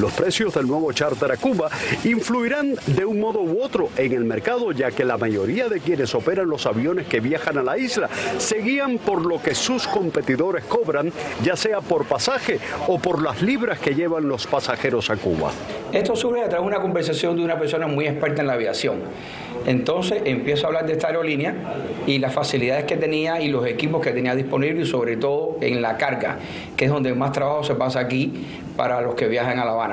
Los 0.00 0.12
precios 0.12 0.54
del 0.54 0.68
nuevo 0.68 0.92
charter 0.92 1.32
a 1.32 1.36
Cuba 1.36 1.68
influirán 2.04 2.76
de 2.86 3.04
un 3.04 3.18
modo 3.18 3.40
u 3.40 3.60
otro 3.60 3.88
en 3.96 4.12
el 4.12 4.24
mercado, 4.24 4.70
ya 4.70 4.92
que 4.92 5.04
la 5.04 5.16
mayoría 5.16 5.68
de 5.68 5.80
quienes 5.80 6.14
operan 6.14 6.48
los 6.48 6.66
aviones 6.66 7.08
que 7.08 7.18
viajan 7.18 7.58
a 7.58 7.64
la 7.64 7.76
isla 7.76 8.08
se 8.38 8.58
guían 8.58 8.98
por 8.98 9.26
lo 9.26 9.42
que 9.42 9.56
sus 9.56 9.88
competidores 9.88 10.64
cobran, 10.66 11.12
ya 11.42 11.56
sea 11.56 11.80
por 11.80 12.04
pasaje 12.04 12.60
o 12.86 13.00
por 13.00 13.20
las 13.20 13.42
libras 13.42 13.80
que 13.80 13.96
llevan 13.96 14.28
los 14.28 14.46
pasajeros 14.46 15.10
a 15.10 15.16
Cuba. 15.16 15.50
Esto 15.92 16.14
surge 16.14 16.46
de 16.46 16.58
una 16.60 16.80
conversación 16.80 17.36
de 17.36 17.42
una 17.42 17.58
persona 17.58 17.88
muy 17.88 18.06
experta 18.06 18.42
en 18.42 18.46
la 18.46 18.52
aviación. 18.52 19.00
Entonces 19.66 20.22
empiezo 20.24 20.66
a 20.66 20.68
hablar 20.68 20.86
de 20.86 20.92
esta 20.92 21.08
aerolínea 21.08 21.54
y 22.06 22.18
las 22.18 22.32
facilidades 22.32 22.84
que 22.84 22.96
tenía 22.96 23.40
y 23.40 23.48
los 23.48 23.66
equipos 23.66 24.00
que 24.00 24.12
tenía 24.12 24.34
disponibles 24.34 24.86
y 24.86 24.90
sobre 24.90 25.16
todo 25.16 25.58
en 25.60 25.82
la 25.82 25.96
carga, 25.96 26.38
que 26.76 26.84
es 26.84 26.90
donde 26.90 27.12
más 27.14 27.32
trabajo 27.32 27.64
se 27.64 27.74
pasa 27.74 28.00
aquí 28.00 28.46
para 28.76 29.00
los 29.00 29.14
que 29.16 29.26
viajan 29.26 29.58
a 29.58 29.64
La 29.64 29.72
Habana. 29.72 29.87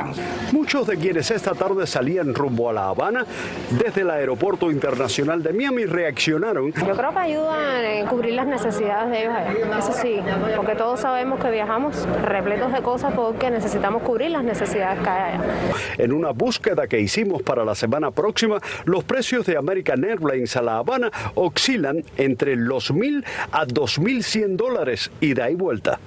Muchos 0.51 0.87
de 0.87 0.97
quienes 0.97 1.31
esta 1.31 1.53
tarde 1.53 1.87
salían 1.87 2.33
rumbo 2.33 2.69
a 2.69 2.73
La 2.73 2.89
Habana 2.89 3.25
desde 3.71 4.01
el 4.01 4.09
aeropuerto 4.09 4.71
internacional 4.71 5.41
de 5.43 5.53
Miami 5.53 5.85
reaccionaron. 5.85 6.73
Yo 6.73 6.95
creo 6.95 7.11
que 7.11 7.19
ayudan 7.19 7.85
en 7.85 8.07
cubrir 8.07 8.33
las 8.33 8.47
necesidades 8.47 9.11
de 9.11 9.21
ellos, 9.23 9.33
eso 9.79 9.93
sí, 9.93 10.19
porque 10.55 10.75
todos 10.75 10.99
sabemos 10.99 11.39
que 11.39 11.51
viajamos 11.51 12.07
repletos 12.23 12.73
de 12.73 12.81
cosas 12.81 13.13
porque 13.13 13.49
necesitamos 13.49 14.03
cubrir 14.03 14.31
las 14.31 14.43
necesidades 14.43 14.99
que 15.01 15.09
hay 15.09 15.33
allá. 15.33 15.43
En 15.97 16.11
una 16.11 16.31
búsqueda 16.31 16.87
que 16.87 16.99
hicimos 16.99 17.41
para 17.43 17.63
la 17.63 17.75
semana 17.75 18.11
próxima, 18.11 18.59
los 18.85 19.03
precios 19.03 19.45
de 19.45 19.57
American 19.57 20.03
Airlines 20.03 20.55
a 20.55 20.61
La 20.61 20.77
Habana 20.77 21.11
oscilan 21.35 22.03
entre 22.17 22.55
los 22.55 22.91
mil 22.91 23.23
a 23.51 23.65
2.100 23.65 24.55
dólares 24.55 25.11
y 25.21 25.33
vuelta. 25.55 25.99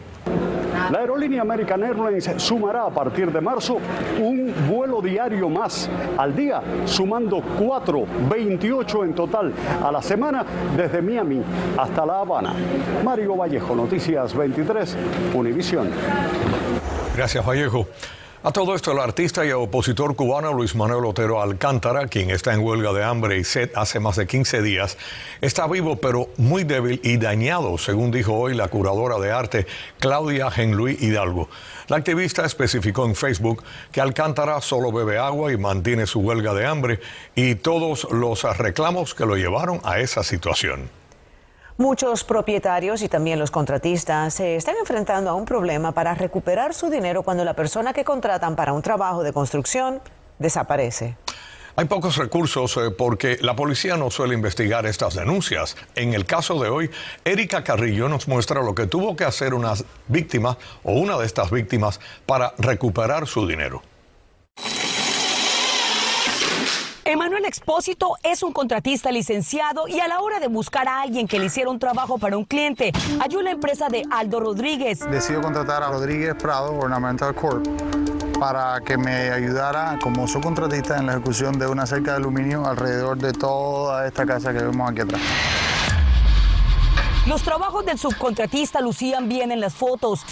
La 0.91 1.01
aerolínea 1.01 1.43
American 1.43 1.83
Airlines 1.83 2.31
sumará 2.37 2.85
a 2.85 2.91
partir 2.91 3.31
de 3.31 3.41
marzo 3.41 3.79
un 4.21 4.53
vuelo 4.69 5.03
diario 5.03 5.49
más 5.49 5.89
al 6.17 6.35
día, 6.35 6.63
sumando 6.87 7.43
4, 7.59 8.07
28 8.31 9.05
en 9.05 9.15
total 9.15 9.53
a 9.83 9.93
la 9.93 10.01
semana 10.03 10.45
desde 10.77 11.03
Miami 11.03 11.43
hasta 11.77 12.07
La 12.07 12.21
Habana. 12.21 12.55
Mario 13.05 13.37
Vallejo, 13.37 13.75
Noticias 13.75 14.35
23, 14.35 14.97
Univisión. 15.35 15.91
Gracias, 17.15 17.45
Vallejo. 17.45 17.87
A 18.49 18.51
todo 18.51 18.75
esto, 18.75 18.93
el 18.93 18.99
artista 18.99 19.45
y 19.45 19.51
opositor 19.51 20.17
cubano 20.17 20.55
Luis 20.55 20.75
Manuel 20.75 21.05
Otero 21.05 21.43
Alcántara, 21.43 22.07
quien 22.07 22.31
está 22.31 22.55
en 22.55 22.61
huelga 22.61 22.95
de 22.95 23.05
hambre 23.05 23.37
y 23.37 23.45
sed 23.45 23.71
hace 23.75 24.01
más 24.01 24.17
de 24.17 24.27
15 24.27 24.63
días, 24.63 24.97
está 25.43 25.67
vivo 25.67 25.97
pero 25.97 26.31
muy 26.39 26.65
débil 26.65 26.99
y 27.05 27.19
dañado, 27.19 27.77
según 27.77 28.11
dijo 28.11 28.33
hoy 28.33 28.55
la 28.55 28.69
curadora 28.69 29.19
de 29.19 29.33
arte 29.33 29.67
Claudia 30.01 30.51
Genluí 30.51 30.97
Hidalgo. 30.99 31.51
La 31.89 31.99
activista 31.99 32.47
especificó 32.47 33.05
en 33.05 33.15
Facebook 33.15 33.63
que 33.93 34.01
Alcántara 34.01 34.63
solo 34.63 34.93
bebe 34.93 35.19
agua 35.19 35.53
y 35.53 35.59
mantiene 35.59 36.07
su 36.07 36.21
huelga 36.21 36.55
de 36.55 36.65
hambre 36.65 37.01
y 37.35 37.55
todos 37.57 38.09
los 38.11 38.45
reclamos 38.57 39.13
que 39.13 39.27
lo 39.27 39.37
llevaron 39.37 39.83
a 39.85 40.01
esa 40.01 40.23
situación. 40.23 40.89
Muchos 41.79 42.25
propietarios 42.25 43.03
y 43.03 43.09
también 43.09 43.39
los 43.39 43.53
contratistas 43.53 44.35
se 44.35 44.57
están 44.57 44.75
enfrentando 44.81 45.31
a 45.31 45.35
un 45.35 45.45
problema 45.45 45.93
para 45.93 46.13
recuperar 46.13 46.75
su 46.75 46.91
dinero 46.91 47.23
cuando 47.23 47.45
la 47.45 47.55
persona 47.55 47.93
que 47.93 48.03
contratan 48.03 48.57
para 48.57 48.73
un 48.73 48.83
trabajo 48.83 49.23
de 49.23 49.33
construcción 49.33 50.01
desaparece. 50.41 51.17
Hay 51.77 51.85
pocos 51.85 52.17
recursos 52.17 52.77
eh, 52.79 52.91
porque 52.91 53.39
la 53.43 53.55
policía 53.55 53.97
no 53.97 54.11
suele 54.11 54.35
investigar 54.35 54.87
estas 54.87 55.15
denuncias. 55.15 55.77
En 55.95 56.15
el 56.15 56.27
caso 56.27 56.61
de 56.61 56.69
hoy, 56.69 56.91
Erika 57.25 57.63
Carrillo 57.63 58.09
nos 58.09 58.27
muestra 58.27 58.61
lo 58.61 58.75
que 58.75 58.89
tuvo 58.89 59.15
que 59.15 59.23
hacer 59.23 59.55
una 59.55 59.75
víctima 60.09 60.59
o 60.83 60.95
una 60.95 61.17
de 61.17 61.27
estas 61.27 61.53
víctimas 61.53 62.01
para 62.27 62.55
recuperar 62.59 63.29
su 63.29 63.47
dinero. 63.47 63.83
Emanuel 67.09 67.47
Expósito 67.47 68.17
es 68.23 68.43
un 68.43 68.53
contratista 68.53 69.11
licenciado 69.11 69.89
y 69.89 69.99
a 69.99 70.09
la 70.09 70.21
hora 70.21 70.41
de 70.41 70.49
buscar 70.49 70.87
a 70.89 71.01
alguien 71.01 71.27
que 71.27 71.39
le 71.39 71.47
hiciera 71.47 71.71
un 71.71 71.79
trabajo 71.79 72.19
para 72.19 72.37
un 72.37 72.45
cliente, 72.45 72.93
halló 73.19 73.41
la 73.41 73.51
empresa 73.51 73.89
de 73.89 74.03
Aldo 74.11 74.41
Rodríguez. 74.41 75.01
Decido 75.11 75.41
contratar 75.41 75.83
a 75.83 75.89
Rodríguez 75.89 76.35
Prado 76.35 76.77
Ornamental 76.79 77.35
Corp 77.35 77.67
para 78.39 78.83
que 78.85 78.99
me 78.99 79.31
ayudara 79.31 79.99
como 80.03 80.29
subcontratista 80.29 80.99
en 80.99 81.07
la 81.07 81.13
ejecución 81.13 81.59
de 81.59 81.67
una 81.67 81.87
cerca 81.87 82.11
de 82.11 82.17
aluminio 82.19 82.67
alrededor 82.67 83.17
de 83.17 83.33
toda 83.33 84.07
esta 84.07 84.27
casa 84.27 84.53
que 84.53 84.59
vemos 84.59 84.91
aquí 84.91 85.01
atrás. 85.01 85.23
Los 87.27 87.43
trabajos 87.43 87.87
del 87.87 87.99
subcontratista 87.99 88.83
lucían 88.83 89.31
bien 89.31 89.51
en 89.51 89.61
las 89.61 89.73
fotos. 89.73 90.27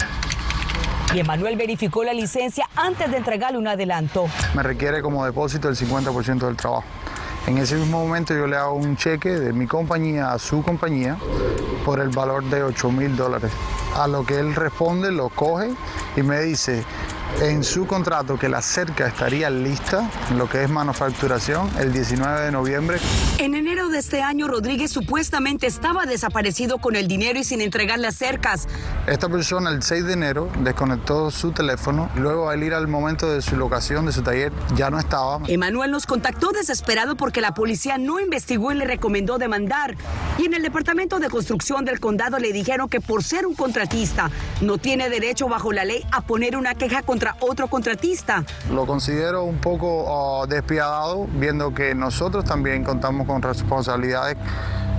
Y 1.13 1.19
Emanuel 1.19 1.55
verificó 1.55 2.03
la 2.03 2.13
licencia 2.13 2.69
antes 2.75 3.09
de 3.09 3.17
entregarle 3.17 3.57
un 3.57 3.67
adelanto. 3.67 4.27
Me 4.53 4.61
requiere 4.61 5.01
como 5.01 5.25
depósito 5.25 5.69
el 5.69 5.75
50% 5.75 6.45
del 6.45 6.57
trabajo. 6.57 6.83
En 7.47 7.57
ese 7.57 7.75
mismo 7.75 8.05
momento 8.05 8.33
yo 8.33 8.45
le 8.45 8.57
hago 8.57 8.73
un 8.73 8.97
cheque 8.97 9.29
de 9.29 9.53
mi 9.53 9.67
compañía 9.67 10.33
a 10.33 10.39
su 10.39 10.61
compañía 10.61 11.17
por 11.85 12.01
el 12.01 12.09
valor 12.09 12.43
de 12.43 12.61
8 12.61 12.91
mil 12.91 13.15
dólares. 13.15 13.51
A 13.95 14.07
lo 14.07 14.25
que 14.25 14.37
él 14.37 14.53
responde, 14.53 15.13
lo 15.13 15.29
coge 15.29 15.71
y 16.17 16.23
me 16.23 16.41
dice, 16.41 16.83
en 17.41 17.63
su 17.63 17.85
contrato 17.85 18.37
que 18.39 18.49
la 18.49 18.61
cerca 18.61 19.07
estaría 19.07 19.49
lista, 19.49 20.09
lo 20.35 20.49
que 20.49 20.63
es 20.63 20.69
manufacturación, 20.69 21.69
el 21.79 21.93
19 21.93 22.41
de 22.41 22.51
noviembre. 22.51 22.97
En 23.37 23.53
enero 23.53 23.89
de 23.89 23.99
este 23.99 24.23
año, 24.23 24.47
Rodríguez 24.47 24.91
supuestamente 24.91 25.67
estaba 25.67 26.05
desaparecido 26.05 26.79
con 26.79 26.95
el 26.95 27.07
dinero 27.07 27.37
y 27.37 27.43
sin 27.43 27.61
entregar 27.61 27.99
las 27.99 28.15
cercas. 28.15 28.67
Esta 29.05 29.29
persona 29.29 29.69
el 29.69 29.83
6 29.83 30.05
de 30.05 30.13
enero 30.13 30.49
desconectó 30.63 31.29
su 31.29 31.51
teléfono, 31.51 32.09
luego 32.15 32.49
al 32.49 32.63
ir 32.63 32.73
al 32.73 32.87
momento 32.87 33.31
de 33.31 33.41
su 33.41 33.55
locación, 33.55 34.07
de 34.07 34.13
su 34.13 34.23
taller, 34.23 34.51
ya 34.75 34.89
no 34.89 34.97
estaba. 34.97 35.39
Emanuel 35.47 35.91
nos 35.91 36.07
contactó 36.07 36.51
desesperado 36.51 37.15
porque 37.15 37.41
la 37.41 37.53
policía 37.53 37.99
no 37.99 38.19
investigó 38.19 38.71
y 38.71 38.75
le 38.75 38.85
recomendó 38.85 39.37
demandar. 39.37 39.95
Y 40.39 40.45
en 40.45 40.55
el 40.55 40.63
departamento 40.63 41.19
de 41.19 41.29
construcción 41.29 41.85
del 41.85 41.99
condado 41.99 42.39
le 42.39 42.51
dijeron 42.51 42.89
que 42.89 42.99
por 42.99 43.23
ser 43.23 43.45
un 43.45 43.53
contratista 43.53 44.31
no 44.61 44.79
tiene 44.79 45.09
derecho 45.09 45.47
bajo 45.47 45.71
la 45.71 45.85
ley 45.85 46.03
a 46.11 46.21
poner 46.21 46.57
una 46.57 46.73
queja 46.73 47.03
contra 47.03 47.16
otro 47.39 47.67
contratista. 47.67 48.43
Lo 48.71 48.85
considero 48.85 49.43
un 49.43 49.57
poco 49.57 50.41
uh, 50.41 50.47
despiadado, 50.47 51.27
viendo 51.33 51.73
que 51.73 51.95
nosotros 51.95 52.45
también 52.45 52.83
contamos 52.83 53.27
con 53.27 53.41
responsabilidades 53.41 54.37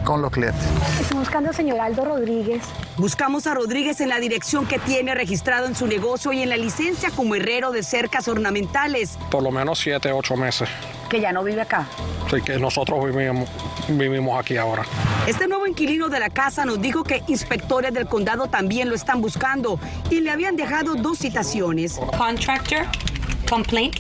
con 0.05 0.23
los 0.23 0.31
clientes. 0.31 0.63
Estoy 1.01 1.19
buscando 1.19 1.51
al 1.51 1.55
señor 1.55 1.81
Aldo 1.81 2.05
Rodríguez. 2.05 2.63
Buscamos 2.97 3.47
a 3.47 3.55
Rodríguez 3.55 4.01
en 4.01 4.09
la 4.09 4.19
dirección 4.21 4.67
que 4.67 4.79
tiene 4.79 5.15
registrado 5.15 5.67
en 5.67 5.75
su 5.75 5.87
negocio 5.87 6.33
y 6.33 6.43
en 6.43 6.49
la 6.49 6.57
licencia 6.57 7.11
como 7.11 7.35
herrero 7.35 7.73
de 7.73 7.83
cercas 7.83 8.27
ornamentales. 8.29 9.19
Por 9.31 9.43
lo 9.43 9.51
menos 9.51 9.79
siete, 9.79 10.11
ocho 10.13 10.37
meses. 10.37 10.69
Que 11.09 11.21
ya 11.21 11.33
no 11.33 11.43
vive 11.43 11.63
acá. 11.63 11.87
Sí, 12.31 12.43
que 12.43 12.59
nosotros 12.59 13.05
vivimos, 13.05 13.49
vivimos 13.89 14.39
aquí 14.39 14.57
ahora. 14.57 14.85
Este 15.27 15.47
nuevo 15.49 15.67
inquilino 15.67 16.09
de 16.09 16.21
la 16.21 16.31
casa 16.31 16.65
nos 16.65 16.81
dijo 16.81 17.05
que 17.05 17.23
inspectores 17.27 17.93
del 17.95 18.07
condado 18.07 18.49
también 18.49 18.89
lo 18.89 18.95
están 18.95 19.21
buscando 19.21 19.81
y 20.11 20.21
le 20.21 20.31
habían 20.31 20.57
dejado 20.57 20.95
dos 20.95 21.19
citaciones. 21.19 21.99
Contractor 22.17 22.87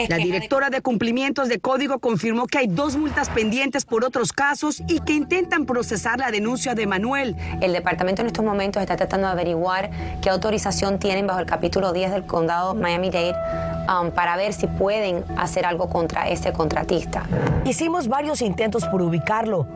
la 0.09 0.19
directora 0.19 0.69
de 0.69 0.83
cumplimientos 0.83 1.49
de 1.49 1.59
código 1.59 2.01
confirmó 2.01 2.47
que 2.47 2.59
hay 2.59 2.67
dos 2.67 2.97
multas 2.97 3.31
pendientes 3.31 3.87
por 3.87 4.05
otros 4.05 4.33
casos 4.35 4.83
y 4.89 5.01
que 5.01 5.15
intentan 5.15 5.65
procesar 5.65 6.19
la 6.19 6.31
denuncia 6.31 6.75
de 6.75 6.87
Manuel. 6.87 7.35
El 7.63 7.73
departamento 7.73 8.21
en 8.21 8.27
estos 8.27 8.45
momentos 8.45 8.83
está 8.83 8.97
tratando 8.97 9.27
de 9.27 9.33
averiguar 9.33 9.91
qué 10.21 10.29
autorización 10.29 10.99
tienen 10.99 11.27
bajo 11.27 11.41
el 11.41 11.47
capítulo 11.47 11.95
10 11.95 12.11
del 12.11 12.27
condado 12.27 12.75
Miami-Dade 12.75 13.35
um, 13.89 14.11
para 14.11 14.37
ver 14.37 14.53
si 14.53 14.67
pueden 14.67 15.25
hacer 15.37 15.67
algo 15.67 15.89
contra 15.89 16.29
ese 16.29 16.53
contratista. 16.53 17.23
Hicimos 17.65 18.09
varios 18.09 18.43
intentos 18.43 18.85
por 18.87 19.03
ubicarlo. 19.03 19.67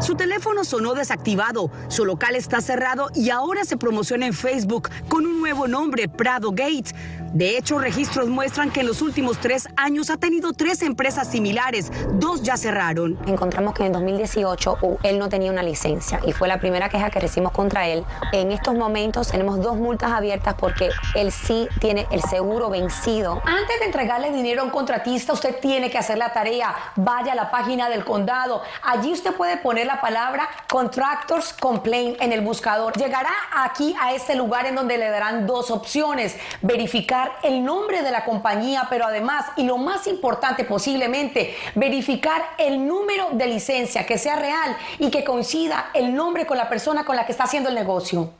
Su 0.00 0.14
teléfono 0.14 0.64
sonó 0.64 0.94
desactivado, 0.94 1.70
su 1.88 2.06
local 2.06 2.34
está 2.34 2.62
cerrado 2.62 3.08
y 3.14 3.28
ahora 3.28 3.64
se 3.64 3.76
promociona 3.76 4.26
en 4.26 4.32
Facebook 4.32 4.88
con 5.06 5.26
un 5.26 5.38
nuevo 5.38 5.68
nombre, 5.68 6.08
Prado 6.08 6.50
Gates. 6.50 6.94
De 7.32 7.56
hecho, 7.56 7.78
registros 7.78 8.28
muestran 8.28 8.70
que 8.70 8.80
en 8.80 8.88
los 8.88 9.02
últimos 9.02 9.38
tres 9.38 9.68
años 9.76 10.10
ha 10.10 10.16
tenido 10.16 10.52
tres 10.52 10.82
empresas 10.82 11.30
similares, 11.30 11.92
dos 12.14 12.42
ya 12.42 12.56
cerraron. 12.56 13.18
Encontramos 13.26 13.74
que 13.74 13.86
en 13.86 13.92
2018 13.92 14.78
él 15.04 15.18
no 15.18 15.28
tenía 15.28 15.52
una 15.52 15.62
licencia 15.62 16.20
y 16.26 16.32
fue 16.32 16.48
la 16.48 16.58
primera 16.58 16.88
queja 16.88 17.10
que 17.10 17.20
recibimos 17.20 17.52
contra 17.52 17.86
él. 17.86 18.04
En 18.32 18.50
estos 18.50 18.74
momentos 18.74 19.28
tenemos 19.28 19.62
dos 19.62 19.76
multas 19.76 20.10
abiertas 20.10 20.54
porque 20.58 20.90
él 21.14 21.30
sí 21.30 21.68
tiene 21.80 22.08
el 22.10 22.20
seguro 22.22 22.68
vencido. 22.68 23.40
Antes 23.44 23.78
de 23.78 23.86
entregarle 23.86 24.32
dinero 24.32 24.62
a 24.62 24.64
un 24.64 24.70
contratista, 24.70 25.32
usted 25.32 25.60
tiene 25.60 25.88
que 25.88 25.98
hacer 25.98 26.18
la 26.18 26.32
tarea. 26.32 26.74
Vaya 27.10 27.32
a 27.32 27.34
la 27.34 27.50
página 27.50 27.88
del 27.88 28.04
condado. 28.04 28.62
Allí 28.84 29.12
usted 29.12 29.34
puede 29.34 29.56
poner 29.56 29.84
la 29.84 30.00
palabra 30.00 30.48
Contractors 30.70 31.52
Complaint 31.52 32.22
en 32.22 32.32
el 32.32 32.40
buscador. 32.40 32.96
Llegará 32.96 33.32
aquí 33.52 33.96
a 34.00 34.12
este 34.12 34.36
lugar 34.36 34.66
en 34.66 34.76
donde 34.76 34.96
le 34.96 35.10
darán 35.10 35.44
dos 35.44 35.72
opciones. 35.72 36.36
Verificar 36.62 37.32
el 37.42 37.64
nombre 37.64 38.02
de 38.02 38.12
la 38.12 38.24
compañía, 38.24 38.86
pero 38.88 39.06
además, 39.06 39.46
y 39.56 39.64
lo 39.64 39.76
más 39.76 40.06
importante 40.06 40.62
posiblemente, 40.62 41.56
verificar 41.74 42.50
el 42.58 42.86
número 42.86 43.30
de 43.32 43.48
licencia, 43.48 44.06
que 44.06 44.16
sea 44.16 44.36
real 44.36 44.76
y 45.00 45.10
que 45.10 45.24
coincida 45.24 45.90
el 45.94 46.14
nombre 46.14 46.46
con 46.46 46.58
la 46.58 46.68
persona 46.68 47.04
con 47.04 47.16
la 47.16 47.26
que 47.26 47.32
está 47.32 47.42
haciendo 47.42 47.70
el 47.70 47.74
negocio. 47.74 48.34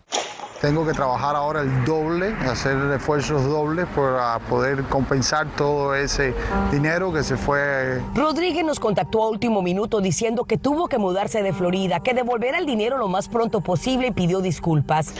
Tengo 0.61 0.85
que 0.85 0.93
trabajar 0.93 1.37
ahora 1.37 1.62
el 1.62 1.85
doble, 1.85 2.35
hacer 2.49 2.76
esfuerzos 2.93 3.45
dobles 3.45 3.87
para 3.97 4.38
poder 4.40 4.85
compensar 4.85 5.47
todo 5.57 5.95
ese 5.95 6.35
dinero 6.71 7.12
que 7.12 7.23
se 7.23 7.37
fue. 7.37 8.00
Rodríguez 8.14 8.64
nos 8.64 8.79
contactó 8.79 9.23
a 9.23 9.29
último 9.29 9.62
minuto 9.62 10.00
diciendo 10.00 10.45
que 10.45 10.59
tuvo 10.59 10.88
que 10.88 10.99
mudarse 10.99 11.43
de 11.43 11.52
Florida, 11.52 12.00
que 12.00 12.12
devolverá 12.12 12.59
el 12.59 12.67
dinero 12.67 12.99
lo 12.99 13.09
más 13.09 13.29
pronto 13.29 13.62
posible 13.62 14.09
y 14.09 14.11
pidió 14.12 14.40
disculpas. 14.40 15.14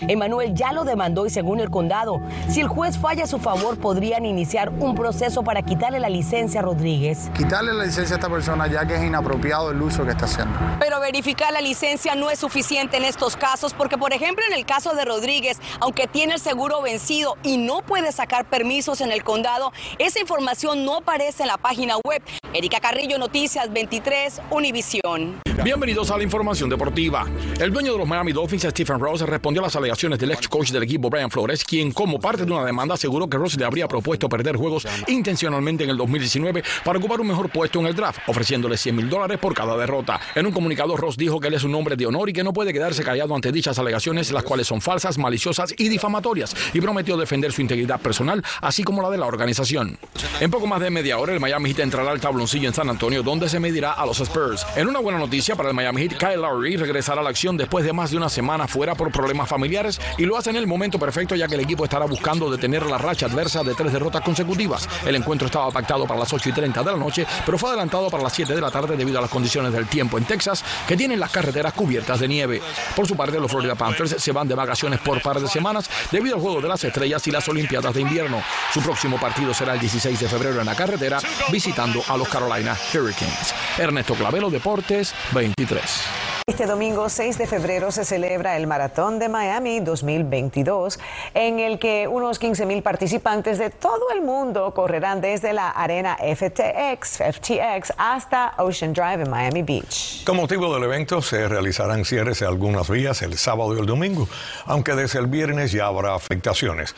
Emanuel 0.00 0.54
ya 0.54 0.72
lo 0.72 0.84
demandó 0.84 1.26
y 1.26 1.30
según 1.30 1.60
el 1.60 1.70
condado, 1.70 2.20
si 2.48 2.60
el 2.60 2.68
juez 2.68 2.98
falla 2.98 3.24
a 3.24 3.26
su 3.26 3.38
favor, 3.38 3.78
podrían 3.78 4.26
iniciar 4.26 4.68
un 4.68 4.94
proceso 4.94 5.42
para 5.42 5.62
quitarle 5.62 6.00
la 6.00 6.08
licencia 6.08 6.60
a 6.60 6.62
Rodríguez. 6.62 7.30
Quitarle 7.34 7.72
la 7.72 7.84
licencia 7.84 8.16
a 8.16 8.18
esta 8.18 8.28
persona 8.28 8.66
ya 8.66 8.86
que 8.86 8.94
es 8.94 9.02
inapropiado 9.02 9.70
el 9.70 9.80
uso 9.80 10.04
que 10.04 10.10
está 10.10 10.26
haciendo. 10.26 10.58
Pero 10.78 11.00
verificar 11.00 11.52
la 11.52 11.60
licencia 11.60 12.14
no 12.14 12.30
es 12.30 12.38
suficiente 12.38 12.96
en 12.96 13.04
estos 13.04 13.36
casos 13.36 13.74
porque, 13.74 13.96
por 13.96 14.12
ejemplo, 14.12 14.44
en 14.46 14.54
el 14.54 14.66
caso 14.66 14.94
de 14.94 15.04
Rodríguez, 15.04 15.58
aunque 15.80 16.06
tiene 16.06 16.34
el 16.34 16.40
seguro 16.40 16.82
vencido 16.82 17.36
y 17.42 17.56
no 17.56 17.82
puede 17.82 18.12
sacar 18.12 18.44
permisos 18.44 19.00
en 19.00 19.12
el 19.12 19.24
condado, 19.24 19.72
esa 19.98 20.20
información 20.20 20.84
no 20.84 20.96
aparece 20.96 21.42
en 21.42 21.48
la 21.48 21.56
página 21.56 21.96
web. 22.04 22.22
Erika 22.52 22.80
Carrillo, 22.80 23.18
Noticias 23.18 23.72
23, 23.72 24.40
Univisión. 24.50 25.40
Bienvenidos 25.62 26.10
a 26.10 26.16
la 26.16 26.22
información 26.22 26.68
deportiva. 26.68 27.26
El 27.58 27.72
dueño 27.72 27.92
de 27.92 27.98
los 27.98 28.06
Miami 28.08 28.32
Dolphins, 28.32 28.64
Stephen 28.64 29.00
Rose, 29.00 29.24
respondió 29.26 29.62
a 29.62 29.64
las 29.66 29.76
alegaciones 29.86 30.18
del 30.18 30.32
ex 30.32 30.48
coach 30.48 30.70
del 30.70 30.82
equipo, 30.82 31.08
Brian 31.08 31.30
Flores, 31.30 31.62
quien, 31.62 31.92
como 31.92 32.18
parte 32.18 32.44
de 32.44 32.50
una 32.50 32.64
demanda, 32.64 32.94
aseguró 32.94 33.28
que 33.28 33.36
Rose 33.36 33.56
le 33.56 33.64
habría 33.64 33.86
propuesto 33.86 34.28
perder 34.28 34.56
juegos 34.56 34.84
intencionalmente 35.06 35.84
en 35.84 35.90
el 35.90 35.96
2019 35.96 36.64
para 36.84 36.98
ocupar 36.98 37.20
un 37.20 37.28
mejor 37.28 37.48
puesto 37.50 37.78
en 37.78 37.86
el 37.86 37.94
draft, 37.94 38.18
ofreciéndole 38.26 38.76
100 38.76 38.96
mil 38.96 39.08
dólares 39.08 39.38
por 39.38 39.54
cada 39.54 39.76
derrota. 39.76 40.20
En 40.34 40.44
un 40.44 40.52
comunicado, 40.52 40.96
Ross 40.96 41.16
dijo 41.16 41.38
que 41.38 41.48
él 41.48 41.54
es 41.54 41.62
un 41.62 41.72
hombre 41.76 41.94
de 41.94 42.04
honor 42.04 42.28
y 42.28 42.32
que 42.32 42.42
no 42.42 42.52
puede 42.52 42.72
quedarse 42.72 43.04
callado 43.04 43.32
ante 43.34 43.52
dichas 43.52 43.78
alegaciones, 43.78 44.32
las 44.32 44.42
cuales 44.42 44.66
son 44.66 44.80
falsas, 44.80 45.18
maliciosas 45.18 45.72
y 45.78 45.88
difamatorias, 45.88 46.56
y 46.74 46.80
prometió 46.80 47.16
defender 47.16 47.52
su 47.52 47.62
integridad 47.62 48.00
personal, 48.00 48.42
así 48.60 48.82
como 48.82 49.02
la 49.02 49.10
de 49.10 49.18
la 49.18 49.26
organización. 49.26 49.98
En 50.40 50.50
poco 50.50 50.66
más 50.66 50.80
de 50.80 50.90
media 50.90 51.18
hora, 51.18 51.32
el 51.32 51.38
Miami 51.38 51.70
Heat 51.70 51.78
entrará 51.78 52.10
al 52.10 52.20
tabloncillo 52.20 52.66
en 52.66 52.74
San 52.74 52.90
Antonio, 52.90 53.22
donde 53.22 53.48
se 53.48 53.60
medirá 53.60 53.92
a 53.92 54.04
los 54.04 54.18
Spurs. 54.18 54.66
En 54.74 54.88
una 54.88 54.98
buena 54.98 55.20
noticia 55.20 55.54
para 55.54 55.68
el 55.68 55.76
Miami 55.76 56.02
Heat, 56.02 56.18
Kyle 56.18 56.40
Lowry 56.40 56.76
regresará 56.76 57.20
a 57.20 57.24
la 57.24 57.30
acción 57.30 57.56
después 57.56 57.84
de 57.84 57.92
más 57.92 58.10
de 58.10 58.16
una 58.16 58.28
semana 58.28 58.66
fuera 58.66 58.96
por 58.96 59.12
problemas 59.12 59.48
familiares 59.48 59.75
y 60.16 60.24
lo 60.24 60.38
hace 60.38 60.50
en 60.50 60.56
el 60.56 60.66
momento 60.66 60.98
perfecto 60.98 61.34
ya 61.34 61.46
que 61.46 61.54
el 61.54 61.60
equipo 61.60 61.84
estará 61.84 62.06
buscando 62.06 62.50
detener 62.50 62.86
la 62.86 62.96
racha 62.96 63.26
adversa 63.26 63.62
de 63.62 63.74
tres 63.74 63.92
derrotas 63.92 64.22
consecutivas. 64.22 64.88
El 65.04 65.16
encuentro 65.16 65.46
estaba 65.46 65.70
pactado 65.70 66.06
para 66.06 66.20
las 66.20 66.32
8 66.32 66.48
y 66.48 66.52
30 66.52 66.82
de 66.82 66.92
la 66.92 66.96
noche, 66.96 67.26
pero 67.44 67.58
fue 67.58 67.68
adelantado 67.68 68.08
para 68.08 68.22
las 68.22 68.32
7 68.32 68.54
de 68.54 68.60
la 68.60 68.70
tarde 68.70 68.96
debido 68.96 69.18
a 69.18 69.20
las 69.20 69.30
condiciones 69.30 69.72
del 69.72 69.86
tiempo 69.86 70.16
en 70.16 70.24
Texas, 70.24 70.64
que 70.88 70.96
tienen 70.96 71.20
las 71.20 71.30
carreteras 71.30 71.74
cubiertas 71.74 72.20
de 72.20 72.28
nieve. 72.28 72.62
Por 72.94 73.06
su 73.06 73.16
parte, 73.16 73.38
los 73.38 73.50
Florida 73.50 73.74
Panthers 73.74 74.16
se 74.18 74.32
van 74.32 74.48
de 74.48 74.54
vacaciones 74.54 74.98
por 75.00 75.20
par 75.20 75.40
de 75.40 75.48
semanas 75.48 75.90
debido 76.10 76.36
al 76.36 76.40
juego 76.40 76.62
de 76.62 76.68
las 76.68 76.82
estrellas 76.82 77.26
y 77.26 77.30
las 77.30 77.46
Olimpiadas 77.46 77.92
de 77.92 78.00
invierno. 78.00 78.42
Su 78.72 78.80
próximo 78.80 79.20
partido 79.20 79.52
será 79.52 79.74
el 79.74 79.80
16 79.80 80.18
de 80.18 80.28
febrero 80.28 80.60
en 80.60 80.66
la 80.66 80.74
carretera, 80.74 81.18
visitando 81.52 82.02
a 82.08 82.16
los 82.16 82.28
Carolina 82.28 82.74
Hurricanes. 82.94 83.54
Ernesto 83.76 84.14
Clavelo, 84.14 84.48
Deportes 84.48 85.14
23. 85.32 86.15
Este 86.48 86.66
domingo 86.66 87.08
6 87.08 87.38
de 87.38 87.48
febrero 87.48 87.90
se 87.90 88.04
celebra 88.04 88.56
el 88.56 88.68
Maratón 88.68 89.18
de 89.18 89.28
Miami 89.28 89.80
2022, 89.80 91.00
en 91.34 91.58
el 91.58 91.80
que 91.80 92.06
unos 92.06 92.38
15 92.38 92.66
mil 92.66 92.84
participantes 92.84 93.58
de 93.58 93.70
todo 93.70 94.12
el 94.14 94.22
mundo 94.22 94.72
correrán 94.72 95.20
desde 95.20 95.52
la 95.52 95.70
arena 95.70 96.16
FTX, 96.16 97.18
FTX 97.32 97.94
hasta 97.98 98.54
Ocean 98.58 98.92
Drive 98.92 99.24
en 99.24 99.28
Miami 99.28 99.64
Beach. 99.64 100.22
Con 100.22 100.36
motivo 100.36 100.72
del 100.72 100.84
evento 100.84 101.20
se 101.20 101.48
realizarán 101.48 102.04
cierres 102.04 102.38
de 102.38 102.46
algunas 102.46 102.88
vías 102.88 103.22
el 103.22 103.36
sábado 103.38 103.74
y 103.74 103.80
el 103.80 103.86
domingo, 103.86 104.28
aunque 104.66 104.94
desde 104.94 105.18
el 105.18 105.26
viernes 105.26 105.72
ya 105.72 105.86
habrá 105.86 106.14
afectaciones. 106.14 106.94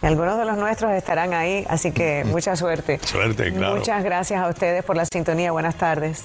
Algunos 0.00 0.38
de 0.38 0.46
los 0.46 0.56
nuestros 0.56 0.92
estarán 0.92 1.34
ahí, 1.34 1.66
así 1.68 1.92
que 1.92 2.24
mucha 2.24 2.56
suerte. 2.56 3.00
Suerte, 3.04 3.52
claro. 3.52 3.76
Muchas 3.76 4.02
gracias 4.02 4.40
a 4.40 4.48
ustedes 4.48 4.82
por 4.82 4.96
la 4.96 5.04
sintonía. 5.04 5.52
Buenas 5.52 5.74
tardes. 5.74 6.24